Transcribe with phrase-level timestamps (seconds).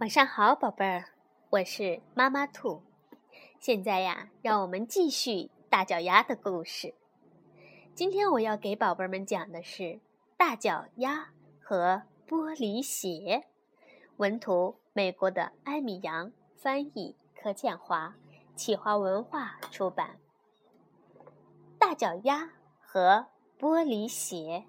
[0.00, 1.04] 晚上好，宝贝儿，
[1.50, 2.82] 我是妈妈兔。
[3.58, 6.94] 现在呀，让我们继续大脚丫的故事。
[7.94, 10.00] 今天我要给宝贝们讲的是
[10.38, 13.44] 大脚丫和玻璃鞋。
[14.16, 18.14] 文图：美国的艾米扬，翻译：柯建华，
[18.56, 20.18] 企划文化出版。
[21.78, 23.26] 大脚丫和
[23.58, 24.64] 玻璃鞋。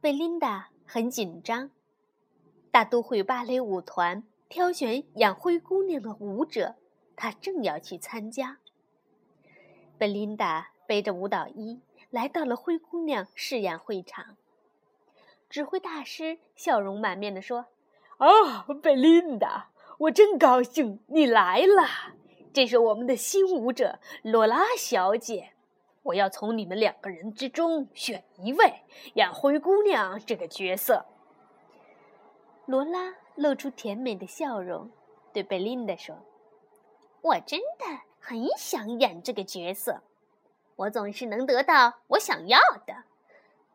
[0.00, 1.72] 贝琳达很紧张。
[2.74, 6.74] 大都会芭蕾舞团挑选养灰姑娘的舞者，
[7.14, 8.58] 她正要去参加。
[9.96, 11.80] 贝琳达背着舞蹈衣
[12.10, 14.36] 来到了灰姑娘试演会场。
[15.48, 17.66] 指挥大师笑容满面地说
[18.18, 22.16] ：“啊，贝琳达，我真高兴你来了。
[22.52, 25.50] 这是我们的新舞者罗拉小姐。
[26.02, 28.80] 我要从你们两个人之中选一位
[29.14, 31.06] 演灰姑娘这个角色。”
[32.66, 34.90] 罗拉露出甜美的笑容，
[35.32, 36.16] 对贝琳达说
[37.20, 37.84] ：“我真的
[38.18, 40.02] 很想演这个角色，
[40.76, 43.04] 我总是能得到我想要的。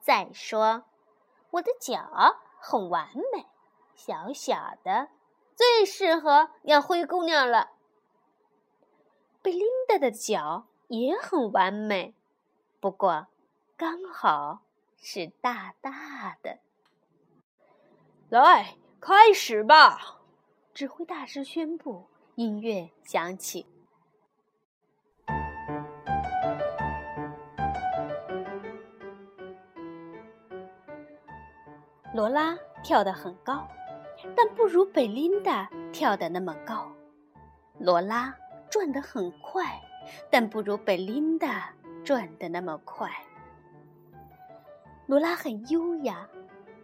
[0.01, 0.85] 再说，
[1.51, 3.45] 我的脚很完美，
[3.95, 5.09] 小小的，
[5.55, 7.69] 最适合演灰姑娘了。
[9.41, 12.15] 贝琳达的脚也很完美，
[12.79, 13.27] 不过
[13.77, 14.61] 刚好
[14.97, 16.57] 是大大的。”
[18.29, 20.19] 来，开始吧！
[20.73, 22.05] 指挥大师宣布。
[22.35, 23.65] 音乐响起。
[32.13, 33.67] 罗拉跳得很高，
[34.35, 36.91] 但不如贝琳达跳得那么高。
[37.77, 38.35] 罗拉
[38.69, 39.81] 转得很快，
[40.29, 43.09] 但不如贝琳达转得那么快。
[45.07, 46.27] 罗拉很优雅。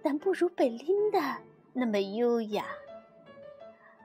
[0.07, 1.41] 但不如贝琳达
[1.77, 2.65] 那么优雅，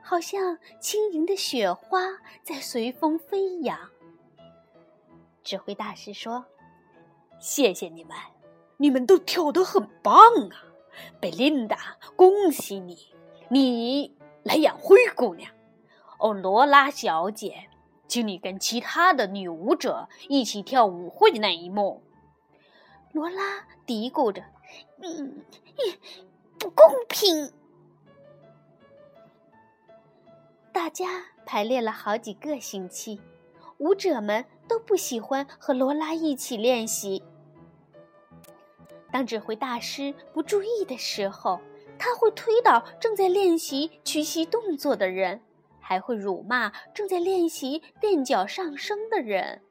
[0.02, 2.00] 好像轻盈的雪花
[2.42, 3.78] 在随风飞扬。
[5.44, 6.44] 指挥大师说
[7.38, 8.16] ：“谢谢你们，
[8.76, 10.12] 你们都跳得很棒
[10.50, 10.66] 啊！
[11.20, 13.14] 贝琳达，恭喜你，
[13.48, 15.52] 你来演灰姑娘。
[16.18, 17.68] 哦，罗拉小姐，
[18.08, 22.02] 请你跟其他的女舞者一起跳舞会那一幕。”
[23.14, 24.42] 罗拉嘀咕着。
[25.00, 25.44] 嗯，
[26.58, 27.52] 不公平。
[30.90, 33.18] 家排练了好几个星期，
[33.78, 37.22] 舞者们都不喜欢和罗拉一起练习。
[39.10, 41.58] 当指挥大师不注意的时候，
[41.98, 45.40] 他会推倒正在练习屈膝动作的人，
[45.80, 49.62] 还会辱骂正在练习垫脚上升的人。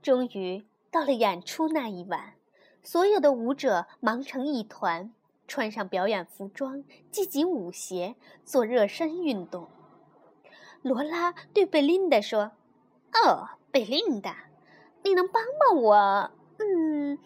[0.00, 0.64] 终于。
[0.90, 2.34] 到了演出那一晚，
[2.80, 5.12] 所有的舞者忙成一团，
[5.46, 9.68] 穿上表演服装，系紧舞鞋，做热身运动。
[10.82, 12.52] 罗拉对贝琳达说
[13.14, 14.50] ：“哦，贝琳达，
[15.02, 16.30] 你能帮帮我？
[16.58, 17.18] 嗯，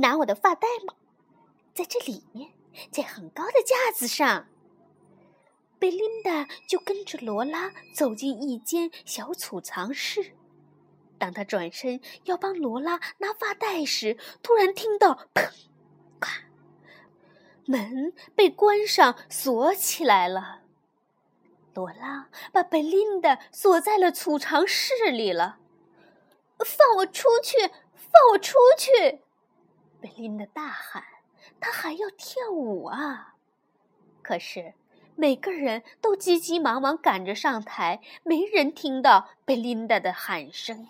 [0.00, 0.94] 拿我的发带吗？
[1.74, 2.52] 在这里面，
[2.90, 4.46] 在很高的架子上。”
[5.78, 10.32] 贝琳达就跟着罗拉走进一间小储藏室。
[11.18, 15.50] 当他转身要帮罗拉拿发带时，突然听到“砰”“”，
[17.66, 20.62] 门被关上锁起来了。
[21.74, 25.58] 罗拉把贝琳达锁在了储藏室里了。
[26.58, 27.58] 放我出去！
[27.94, 29.20] 放我出去！
[30.00, 31.04] 贝琳达大喊
[31.60, 33.34] ：“她还要跳舞啊！”
[34.22, 34.72] 可是
[35.16, 40.88] 每个人都急急忙忙赶着上台，没人听到贝琳达的喊声。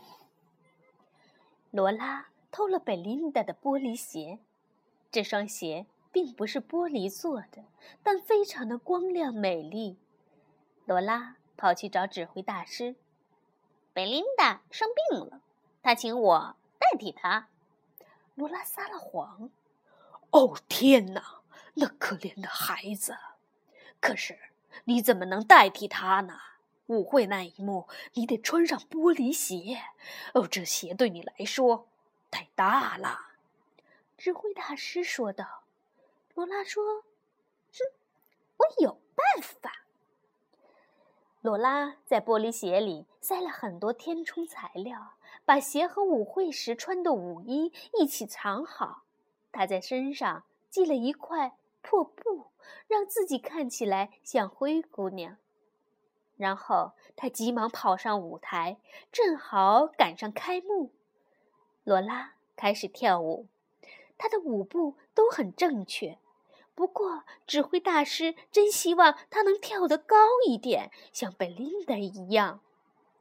[1.72, 4.38] 罗拉偷了贝琳达的玻璃鞋，
[5.10, 5.86] 这双鞋
[6.16, 7.66] 并不是玻璃做的，
[8.02, 9.98] 但非常的光亮美丽。
[10.86, 12.96] 罗拉跑去找指挥大师，
[13.92, 15.42] 贝琳达生病了，
[15.82, 17.48] 他请我代替她。
[18.34, 19.50] 罗拉撒了谎。
[20.30, 21.42] 哦天哪，
[21.74, 23.18] 那可怜的孩子！
[24.00, 24.38] 可是
[24.84, 26.38] 你怎么能代替他呢？
[26.86, 29.82] 舞会那一幕，你得穿上玻璃鞋。
[30.32, 31.86] 哦，这鞋对你来说
[32.30, 33.32] 太大了。”
[34.16, 35.64] 指挥大师说道。
[36.36, 37.00] 罗拉说
[37.72, 37.78] ：“哼，
[38.58, 39.86] 我有办法。”
[41.40, 45.14] 罗拉在玻璃鞋里塞了很多填充材料，
[45.46, 49.04] 把鞋和舞会时穿的舞衣一起藏好。
[49.50, 52.48] 她在身上系了一块破布，
[52.86, 55.38] 让自己看起来像灰姑娘。
[56.36, 58.76] 然后他急忙跑上舞台，
[59.10, 60.92] 正好赶上开幕。
[61.82, 63.46] 罗拉开始跳舞，
[64.18, 66.18] 她的舞步都很正确，
[66.76, 70.14] 不过，指挥大师真希望他能跳得高
[70.46, 72.60] 一点，像贝琳达一样；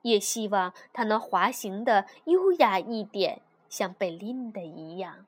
[0.01, 5.25] 也希望他能滑行的优雅一点，像贝琳达一样。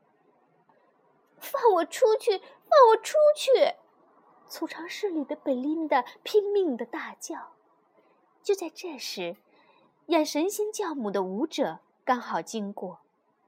[1.39, 2.37] 放我出去！
[2.37, 3.75] 放我出去！
[4.49, 7.53] 储藏室里的贝琳达拼命的大叫。
[8.43, 9.37] 就在这时，
[10.07, 12.99] 演神仙教母的舞者刚好经过，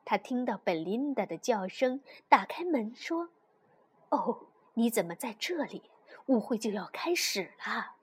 [0.05, 3.29] 他听到贝琳达的叫声，打开门说
[4.09, 4.47] ：“哦，
[4.79, 5.83] 你怎么在这里？
[6.27, 7.97] 舞会就要开始了。”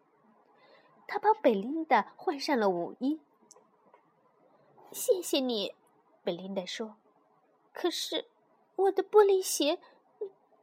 [1.08, 3.18] 他帮贝琳达换上了舞衣。
[4.92, 5.74] 谢谢你，
[6.22, 6.96] 贝琳达说。
[7.72, 8.26] 可是，
[8.76, 9.78] 我的玻璃鞋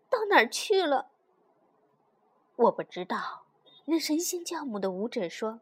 [0.07, 1.09] 到哪儿去了？
[2.57, 3.45] 我不知道。
[3.85, 5.61] 那神仙教母的舞者说。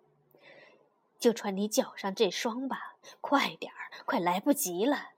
[1.17, 5.11] 就穿你脚上这双吧，快点儿，快来不及了。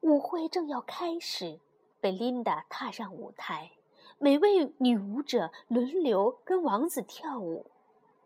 [0.00, 1.60] 舞会正要开始，
[2.02, 3.70] 贝琳达踏上舞台，
[4.18, 7.66] 每位女舞者轮流跟王子跳舞。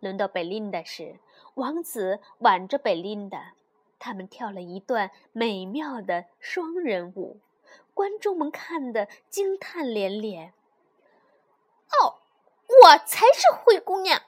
[0.01, 1.21] 轮到贝琳达时，
[1.57, 3.53] 王子挽着贝琳达，
[3.99, 7.39] 他们跳了一段美妙的双人舞，
[7.93, 10.55] 观众们看得惊叹连连。
[12.01, 12.17] 哦，
[12.83, 14.23] 我才是灰姑娘！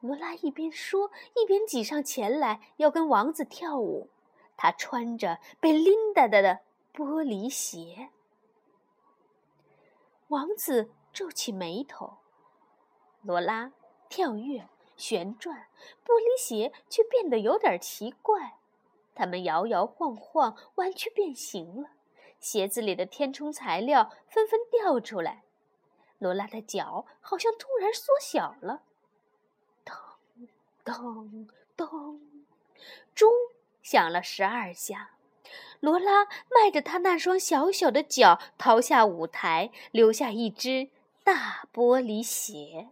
[0.00, 4.08] 罗拉一边说，一边挤上前来，要跟王子跳舞。
[4.56, 6.60] 她穿着贝琳达的
[6.94, 8.08] 玻璃鞋。
[10.32, 12.14] 王子皱起眉头。
[13.20, 13.72] 罗拉
[14.08, 15.68] 跳跃、旋转，
[16.06, 18.58] 玻璃鞋却变得有点奇怪。
[19.14, 21.90] 它们摇摇晃晃，弯曲变形了。
[22.40, 25.44] 鞋子里的填充材料纷纷掉出来。
[26.18, 28.84] 罗拉的脚好像突然缩小了。
[29.84, 29.94] 咚
[30.82, 32.20] 咚，咚
[33.14, 33.30] 钟
[33.82, 35.11] 响了十二下。
[35.82, 40.90] 罗拉迈着她那双小小的脚逃下舞台，留下一只
[41.24, 42.90] 大玻璃鞋。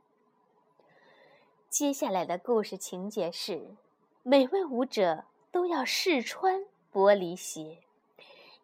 [1.68, 3.76] 接下来的故事情节是：
[4.24, 7.78] 每位舞者都要试穿玻璃鞋。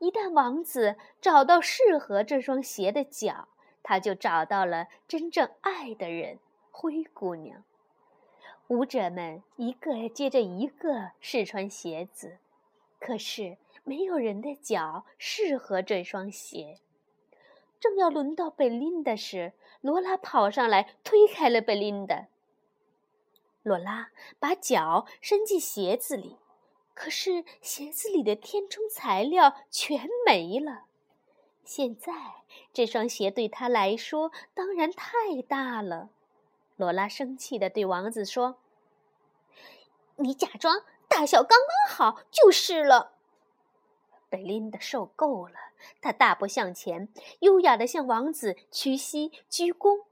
[0.00, 3.46] 一旦王子找到适合这双鞋的脚，
[3.84, 6.40] 他就找到了真正爱的人——
[6.72, 7.62] 灰姑娘。
[8.67, 12.38] 舞者们一个接着一个试穿鞋子，
[12.99, 16.80] 可是没有人的脚适合这双鞋。
[17.78, 22.26] 正要轮到贝琳达时，罗拉跑上来推开了贝琳达。
[23.62, 24.10] 罗拉
[24.40, 26.36] 把脚伸进鞋子里，
[26.94, 30.86] 可是鞋子里的填充材料全没了。
[31.64, 32.12] 现在
[32.72, 36.10] 这双鞋对她来说当然太大了。
[36.74, 38.56] 罗拉生气地对王子说
[40.16, 43.12] ：“你假装大小刚刚好就是了。”
[44.36, 45.54] 贝琳达受够了，
[46.02, 50.04] 她大步向前，优雅地向王子屈膝鞠躬。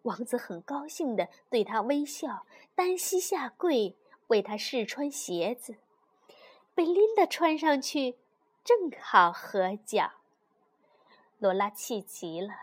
[0.00, 3.94] 王子很高兴地对她微笑，单膝下跪
[4.28, 5.76] 为她试穿鞋子。
[6.74, 8.16] 贝琳达穿上去
[8.64, 10.10] 正好合脚。
[11.36, 12.54] 罗拉气极了，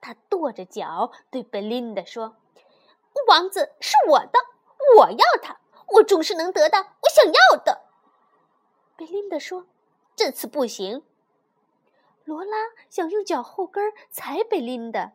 [0.00, 2.36] 她跺着脚对贝琳达说。
[3.28, 4.38] 王子是我的，
[4.96, 5.60] 我要他，
[5.96, 7.82] 我总是能得到我想要的。
[8.96, 9.66] 贝琳达说
[10.14, 11.02] ：“这次不行。”
[12.24, 12.56] 罗拉
[12.88, 15.12] 想用脚后跟踩贝琳达，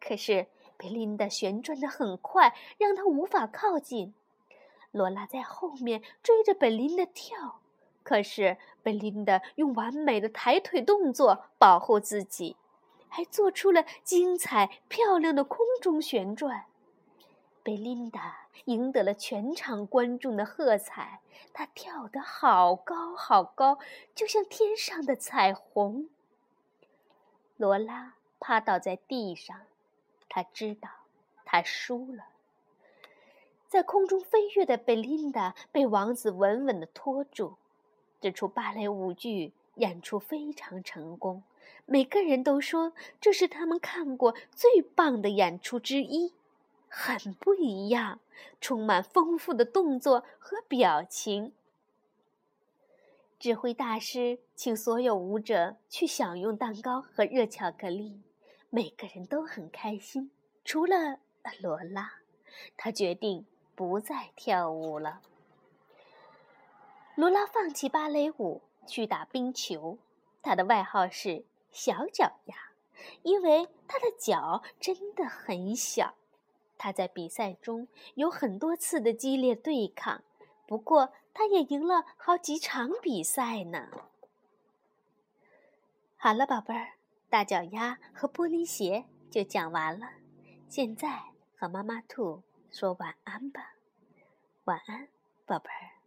[0.00, 4.12] 可是贝琳达旋转的很快，让她无法靠近。
[4.90, 7.60] 罗拉在后面追着贝琳达跳，
[8.02, 12.56] 可是贝琳达用完美的抬腿动作保护自己，
[13.08, 16.64] 还做出了精彩漂亮的空中旋转。
[17.62, 21.20] 贝琳达赢得了全场观众的喝彩，
[21.52, 23.78] 他跳得好高好高，
[24.14, 26.08] 就像天上的彩虹。
[27.56, 29.60] 罗拉趴倒在地上，
[30.28, 30.88] 他知道
[31.44, 32.24] 他输了。
[33.68, 37.56] 在空中飞跃的贝琳达被王子稳稳地拖住。
[38.20, 41.42] 这出芭蕾舞剧演出非常成功，
[41.84, 46.32] 每个人都说这是他们看过最棒的演出之一。
[46.88, 48.20] 很不一样，
[48.60, 51.52] 充满丰富的动作和表情。
[53.38, 58.20] 指挥大师请所有舞者去享用蛋糕和热巧克力，
[58.68, 60.30] 每个人都很开心，
[60.64, 61.20] 除了
[61.60, 62.14] 罗拉，
[62.76, 65.20] 她决定不再跳舞了。
[67.14, 69.98] 罗拉放弃芭蕾舞去打冰球，
[70.42, 72.56] 她的外号是“小脚丫”，
[73.22, 76.14] 因为她的脚真的很小。
[76.78, 80.22] 他在比赛中有很多次的激烈对抗，
[80.66, 83.88] 不过他也赢了好几场比赛呢。
[86.16, 86.94] 好了，宝贝儿，
[87.28, 90.08] 大脚丫和玻璃鞋就讲完了。
[90.68, 91.20] 现在
[91.56, 93.74] 和妈妈兔说晚安吧，
[94.64, 95.08] 晚安，
[95.44, 95.97] 宝贝儿。